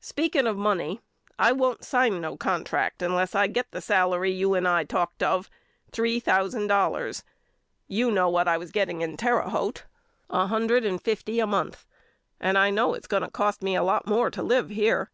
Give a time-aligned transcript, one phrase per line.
[0.00, 1.00] Speaking of money
[1.38, 5.48] I won't sign no contract unless I get the salary you and I talked of,
[5.90, 7.24] three thousand dollars.
[7.86, 9.86] You know what I was getting in Terre Haute,
[10.28, 11.86] a hundred and fifty a month,
[12.38, 15.10] and I know it's going to cost me a lot more to live here.